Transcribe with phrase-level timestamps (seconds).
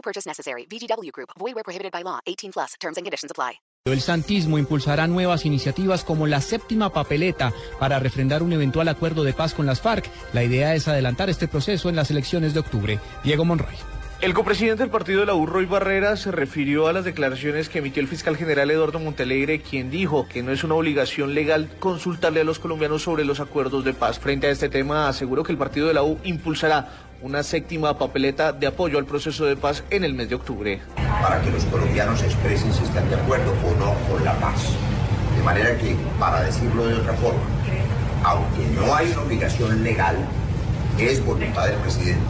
[0.00, 0.66] No purchase necessary.
[0.66, 1.30] VGW Group.
[1.38, 2.20] Void where prohibited by law.
[2.24, 2.74] 18 plus.
[2.80, 3.60] Terms and conditions apply.
[3.86, 9.32] El santismo impulsará nuevas iniciativas como la séptima papeleta para refrendar un eventual acuerdo de
[9.32, 10.06] paz con las FARC.
[10.32, 12.98] La idea es adelantar este proceso en las elecciones de octubre.
[13.24, 13.74] Diego Monroy.
[14.20, 17.78] El copresidente del partido de la U, Roy Barrera, se refirió a las declaraciones que
[17.78, 22.42] emitió el fiscal general Eduardo Montalegre, quien dijo que no es una obligación legal consultarle
[22.42, 24.18] a los colombianos sobre los acuerdos de paz.
[24.18, 28.52] Frente a este tema, aseguró que el partido de la U impulsará una séptima papeleta
[28.52, 30.80] de apoyo al proceso de paz en el mes de octubre.
[31.20, 34.70] Para que los colombianos expresen si están de acuerdo o no con la paz.
[35.36, 37.40] De manera que, para decirlo de otra forma,
[38.24, 40.16] aunque no hay una obligación legal,
[40.98, 42.20] es voluntad del presidente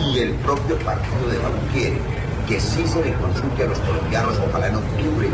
[0.00, 1.98] y el propio partido de Balú quiere
[2.48, 5.28] que sí se le consulte a los colombianos, ojalá en octubre,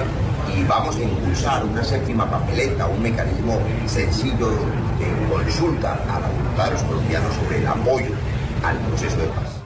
[0.56, 6.64] y vamos a impulsar una séptima papeleta, un mecanismo sencillo de consulta a la voluntad
[6.64, 8.10] de los colombianos sobre el apoyo
[8.62, 8.78] al.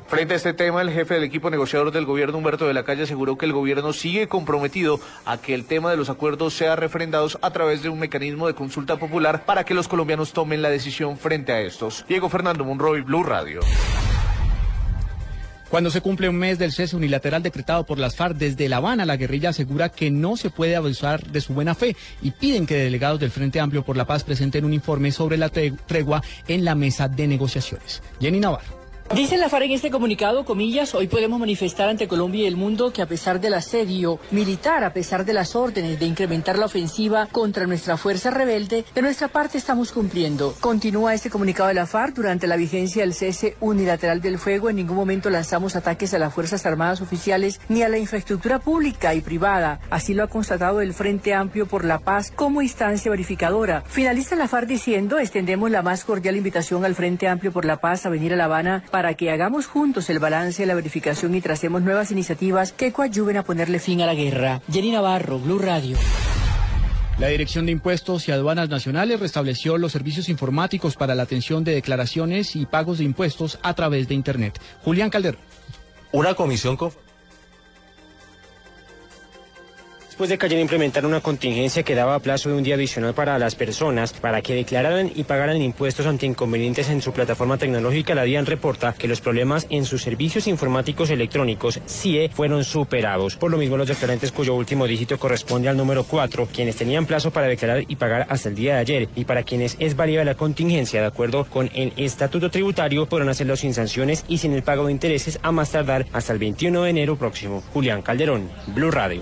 [0.09, 3.03] Frente a este tema, el jefe del equipo negociador del gobierno, Humberto de la Calle,
[3.03, 7.39] aseguró que el gobierno sigue comprometido a que el tema de los acuerdos sea refrendados
[7.43, 11.19] a través de un mecanismo de consulta popular para que los colombianos tomen la decisión
[11.19, 12.05] frente a estos.
[12.09, 13.61] Diego Fernando Monroy, Blue Radio.
[15.69, 19.05] Cuando se cumple un mes del cese unilateral decretado por las FARC desde La Habana,
[19.05, 22.77] la guerrilla asegura que no se puede abusar de su buena fe y piden que
[22.77, 26.77] delegados del Frente Amplio por la Paz presenten un informe sobre la tregua en la
[26.77, 28.01] mesa de negociaciones.
[28.21, 28.86] Jenny Navarro.
[29.15, 32.93] Dice la FARC en este comunicado, comillas, hoy podemos manifestar ante Colombia y el mundo
[32.93, 37.27] que a pesar del asedio militar, a pesar de las órdenes de incrementar la ofensiva
[37.31, 40.55] contra nuestra fuerza rebelde, de nuestra parte estamos cumpliendo.
[40.61, 44.77] Continúa este comunicado de la FARC, durante la vigencia del cese unilateral del fuego, en
[44.77, 49.21] ningún momento lanzamos ataques a las Fuerzas Armadas oficiales ni a la infraestructura pública y
[49.21, 49.81] privada.
[49.89, 53.83] Así lo ha constatado el Frente Amplio por la Paz como instancia verificadora.
[53.87, 58.05] Finaliza la FARC diciendo, extendemos la más cordial invitación al Frente Amplio por la Paz
[58.05, 58.83] a venir a La Habana
[59.15, 63.43] que hagamos juntos el balance de la verificación y tracemos nuevas iniciativas que coadyuven a
[63.43, 64.63] ponerle fin a la guerra.
[64.73, 65.97] Jenny Navarro, Blue Radio.
[67.19, 71.75] La Dirección de Impuestos y Aduanas Nacionales restableció los servicios informáticos para la atención de
[71.75, 74.61] declaraciones y pagos de impuestos a través de Internet.
[74.83, 75.41] Julián Calderón.
[76.13, 76.91] Una comisión con
[80.17, 83.39] Después de que ayer implementaron una contingencia que daba plazo de un día adicional para
[83.39, 88.23] las personas para que declararan y pagaran impuestos ante inconvenientes en su plataforma tecnológica, la
[88.23, 93.37] DIAN reporta que los problemas en sus servicios informáticos electrónicos CIE fueron superados.
[93.37, 97.31] Por lo mismo, los declarantes cuyo último dígito corresponde al número 4, quienes tenían plazo
[97.31, 100.35] para declarar y pagar hasta el día de ayer, y para quienes es válida la
[100.35, 104.87] contingencia de acuerdo con el estatuto tributario, podrán hacerlo sin sanciones y sin el pago
[104.87, 107.63] de intereses a más tardar hasta el 21 de enero próximo.
[107.75, 109.21] Julián Calderón, Blue Radio.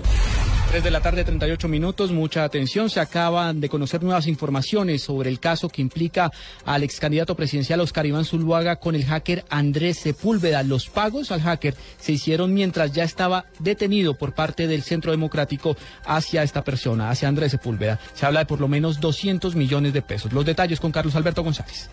[0.75, 2.11] 3 de la tarde, 38 minutos.
[2.11, 2.89] Mucha atención.
[2.89, 6.33] Se acaban de conocer nuevas informaciones sobre el caso que implica
[6.65, 10.63] al ex candidato presidencial Oscar Iván Zuluaga con el hacker Andrés Sepúlveda.
[10.63, 15.77] Los pagos al hacker se hicieron mientras ya estaba detenido por parte del Centro Democrático
[16.05, 17.97] hacia esta persona, hacia Andrés Sepúlveda.
[18.13, 20.33] Se habla de por lo menos 200 millones de pesos.
[20.33, 21.89] Los detalles con Carlos Alberto González.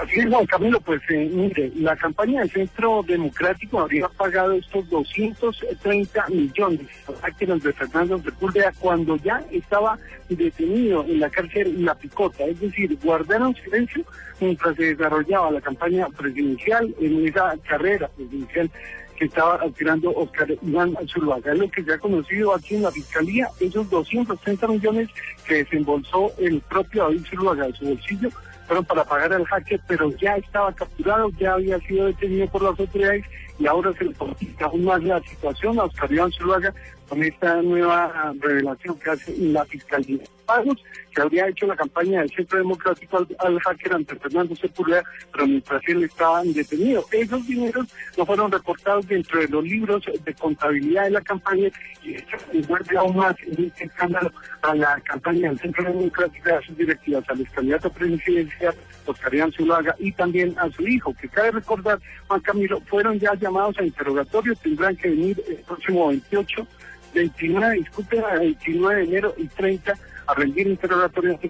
[0.00, 4.88] Así es, Juan Camilo, pues eh, mire, la campaña del Centro Democrático habría pagado estos
[4.88, 6.80] 230 millones
[7.22, 9.98] a de Fernando Sepúlveda cuando ya estaba
[10.30, 14.02] detenido en la cárcel La Picota, es decir, guardaron silencio
[14.40, 18.70] mientras se desarrollaba la campaña presidencial en esa carrera presidencial
[19.16, 21.52] que estaba aspirando Oscar Iván Zuluaga.
[21.52, 25.10] Lo que se ha conocido aquí en la Fiscalía, esos 230 millones
[25.46, 28.30] que desembolsó el propio David Zuluaga de su bolsillo
[28.70, 32.78] fueron para pagar al hacker, pero ya estaba capturado, ya había sido detenido por las
[32.78, 33.26] autoridades
[33.60, 36.74] y ahora se le complica aún más la situación a Oscar Iván Zuluaga
[37.08, 40.22] con esta nueva revelación que hace la Fiscalía.
[40.46, 45.02] Pagos que habría hecho la campaña del Centro Democrático al, hacker ante Fernando Sepúlveda,
[45.32, 47.04] pero mientras él estaba detenido.
[47.10, 47.86] Esos dineros
[48.16, 51.68] no fueron reportados dentro de los libros de contabilidad de la campaña
[52.02, 52.36] y esto
[52.68, 54.32] vuelve aún más en este escándalo
[54.62, 58.74] a la campaña del Centro Democrático y a sus directivas, al candidato presidencial
[59.06, 61.98] Oscar Iván Zuluaga y también a su hijo, que cabe recordar,
[62.28, 66.66] Juan Camilo, fueron ya llamados a interrogatorio, tendrán que venir el próximo 28
[67.14, 69.94] 29, disculpe, 29 de enero y 30
[70.26, 71.40] a rendir interrogatorios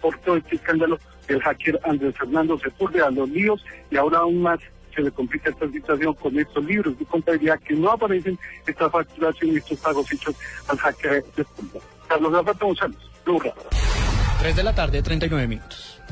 [0.00, 4.60] por todo este escándalo del hacker Andrés Fernando Sepúlveda, los líos y ahora aún más
[4.94, 9.52] se le complica esta situación con estos libros de contabilidad que no aparecen esta facturación
[9.52, 10.34] y estos pagos hechos
[10.68, 11.46] al hacker de
[12.08, 13.54] Carlos Alberto González, Blue Radio.
[14.40, 16.02] 3 de la tarde, 39 minutos.